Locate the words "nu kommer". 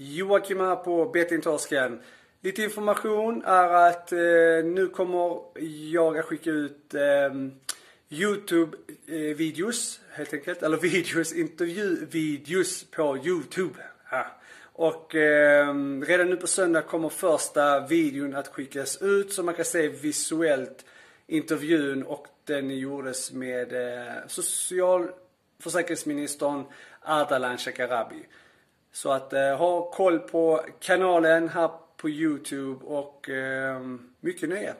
4.64-5.40